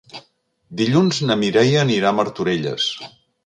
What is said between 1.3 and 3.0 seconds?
Mireia anirà a Martorelles.